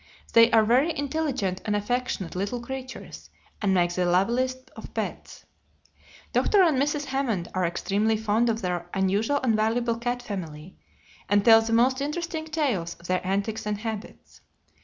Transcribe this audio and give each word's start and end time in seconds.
They 0.33 0.49
are 0.51 0.65
very 0.65 0.97
intelligent 0.97 1.61
and 1.63 1.75
affectionate 1.75 2.35
little 2.35 2.59
creatures, 2.59 3.29
and 3.61 3.71
make 3.71 3.93
the 3.93 4.03
loveliest 4.03 4.71
of 4.71 4.91
pets. 4.95 5.45
Dr. 6.33 6.63
and 6.63 6.81
Mrs. 6.81 7.05
Hammond 7.05 7.49
are 7.53 7.65
extremely 7.67 8.17
fond 8.17 8.49
of 8.49 8.63
their 8.63 8.89
unusual 8.95 9.39
and 9.43 9.55
valuable 9.55 9.99
cat 9.99 10.23
family, 10.23 10.75
and 11.29 11.45
tell 11.45 11.61
the 11.61 11.71
most 11.73 12.01
interesting 12.01 12.45
tales 12.45 12.95
of 12.95 13.05
their 13.05 13.21
antics 13.23 13.67
and 13.67 13.81
habits. 13.81 14.41